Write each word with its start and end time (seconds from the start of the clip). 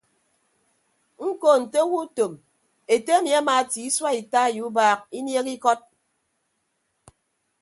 Ñko 1.27 1.49
nte 1.61 1.77
owo 1.85 1.97
utom 2.05 2.33
ete 2.93 3.11
emi 3.17 3.29
amaatie 3.39 3.83
isua 3.89 4.11
ita 4.21 4.41
ye 4.53 4.61
ubaak 4.69 4.99
inieehe 5.17 5.51
ikọt. 5.57 5.81